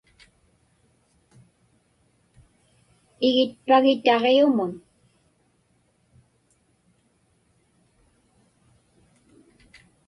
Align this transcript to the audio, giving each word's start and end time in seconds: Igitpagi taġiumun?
Igitpagi 3.27 3.93
taġiumun? 4.05 4.71